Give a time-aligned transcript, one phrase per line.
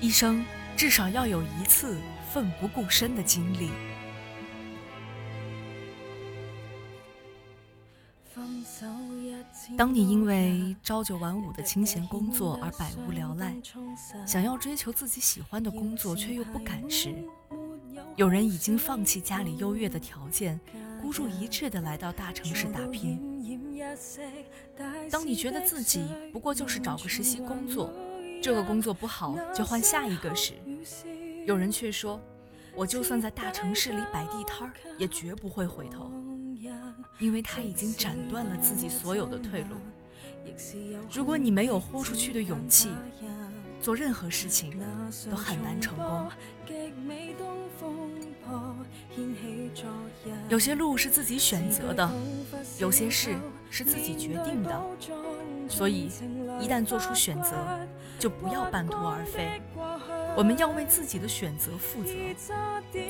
[0.00, 0.44] 一生
[0.76, 1.98] 至少要有一次
[2.30, 3.70] 奋不顾身的经历。
[9.76, 13.52] 当你因为朝九晚五的清闲工作而百无聊赖，
[14.24, 17.12] 想要追求自己喜欢的工作却又不敢时，
[18.14, 20.58] 有人已经放弃家里优越的条件，
[21.02, 23.20] 孤注一掷地来到大城市打拼。
[25.10, 27.92] 当你觉得自己不过就是找个实习工作，
[28.40, 30.54] 这个工作不好就换下一个时，
[31.46, 32.20] 有人却说，
[32.74, 36.10] 我就算在大城市里摆地摊儿，也绝不会回头。
[37.18, 39.76] 因为他已经斩断了自己所有的退路。
[41.12, 42.90] 如果你没有豁出去的勇气，
[43.80, 44.78] 做任何事情
[45.28, 46.30] 都很难成功。
[50.48, 52.08] 有些路是自己选择的，
[52.78, 53.34] 有些事
[53.68, 54.80] 是自己决定的。
[55.68, 56.10] 所以，
[56.60, 57.54] 一旦做出选择，
[58.18, 59.60] 就不要半途而废。
[60.36, 62.12] 我们要为自己的选择负责，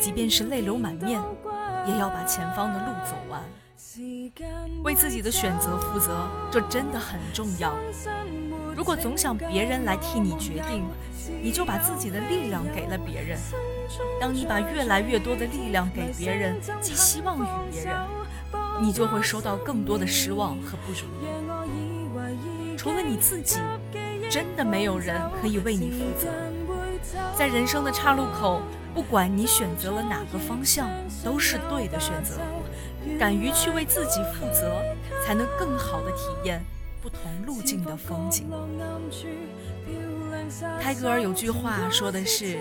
[0.00, 1.20] 即便是泪流满面，
[1.86, 3.42] 也要把前方的路走完。
[4.82, 7.74] 为自己的选择负责，这真的很重要。
[8.76, 10.84] 如果总想别人来替你决定，
[11.42, 13.38] 你就把自己的力量给了别人。
[14.20, 17.96] 当你把越来越多的力量给别人，寄希望于别人，
[18.80, 21.26] 你就会收到更多的失望和不如意。
[22.78, 23.58] 除了你自己，
[24.30, 26.28] 真的没有人可以为你负责。
[27.36, 28.62] 在人生的岔路口，
[28.94, 30.88] 不管你选择了哪个方向，
[31.24, 32.36] 都是对的选择。
[33.18, 34.80] 敢于去为自己负责，
[35.26, 36.62] 才能更好的体验
[37.02, 38.48] 不同路径的风景。
[40.80, 42.60] 泰戈尔有句话说的是：“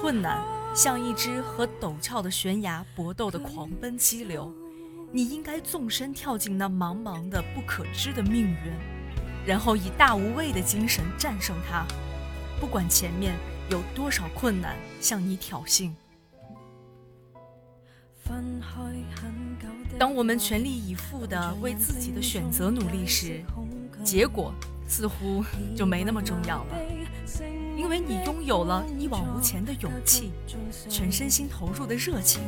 [0.00, 0.42] 困难
[0.74, 4.50] 像一只和陡峭的悬崖搏斗的狂奔激流，
[5.12, 8.95] 你应该纵身跳进那茫茫的不可知的命运，
[9.46, 11.86] 然后以大无畏的精神战胜它，
[12.60, 13.36] 不管前面
[13.70, 15.92] 有多少困难向你挑衅。”
[19.98, 23.42] 当我们全力以赴地为自己的选择努力时，
[24.04, 24.52] 结果
[24.88, 25.44] 似乎
[25.76, 26.76] 就没那么重要了，
[27.76, 30.32] 因为你拥有了一往无前的勇气，
[30.88, 32.42] 全身心投入的热情。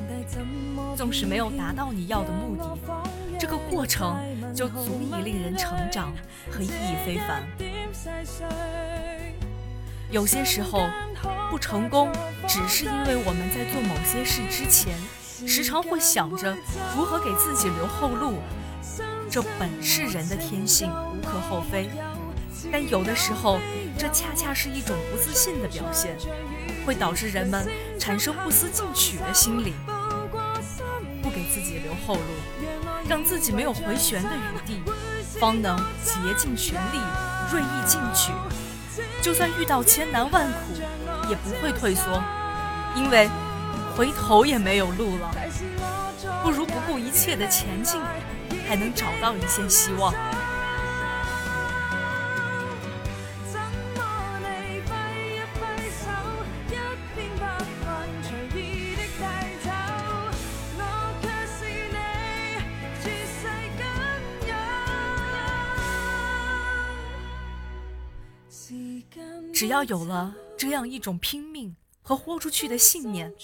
[0.96, 3.07] 纵使没有达到你要的目的，这个
[3.70, 4.16] 过程
[4.54, 6.12] 就足以令人成长
[6.50, 7.46] 和意义非凡。
[10.10, 10.88] 有些时候，
[11.50, 12.10] 不成功
[12.46, 14.94] 只是因为我们在做某些事之前。
[15.46, 16.56] 时常会想着
[16.96, 18.38] 如何给自己留后路，
[19.30, 21.88] 这本是人的天性，无可厚非。
[22.72, 23.60] 但有的时候，
[23.96, 26.16] 这恰恰是一种不自信的表现，
[26.84, 27.68] 会导致人们
[28.00, 29.74] 产生不思进取的心理，
[31.38, 32.20] 给自己留后路，
[33.08, 34.82] 让自己没有回旋的余地，
[35.38, 36.98] 方能竭尽全力，
[37.52, 38.32] 锐意进取。
[39.22, 42.20] 就算遇到千难万苦，也不会退缩，
[42.96, 43.30] 因为。
[43.96, 45.34] 回头也没有路了，
[46.44, 48.00] 不如不顾一切的前进，
[48.68, 50.14] 还能找到一线希望。
[69.58, 73.34] 只要有了这样一种拼命和豁出去的信念。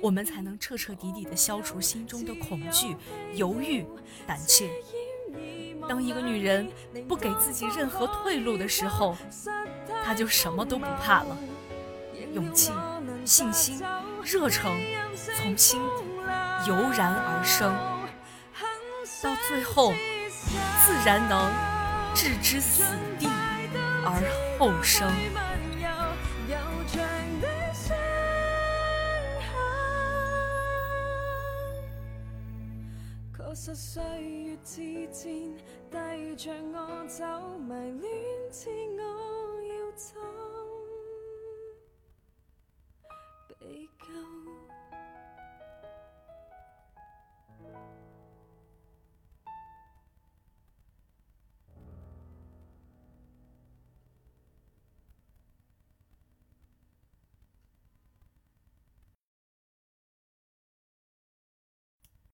[0.00, 2.96] 我们才能彻彻底底地消除心中的恐惧、
[3.34, 3.84] 犹豫、
[4.28, 4.70] 胆怯。
[5.88, 6.70] 当一个女人
[7.08, 9.16] 不给自己任何退路的时候，
[10.04, 11.36] 她就什么都不怕了。
[12.32, 12.70] 勇气、
[13.24, 13.82] 信心、
[14.22, 14.72] 热诚
[15.36, 15.80] 从心
[16.68, 17.74] 油然而生，
[19.20, 19.92] 到最后
[20.86, 21.50] 自然能
[22.14, 22.84] 置之死
[23.18, 23.26] 地
[24.04, 25.08] 而后生。
[33.52, 35.52] 实岁月之箭，
[35.90, 38.10] 带着我走，迷恋
[38.50, 39.02] 似我
[39.68, 40.18] 要走，
[43.58, 43.86] 被。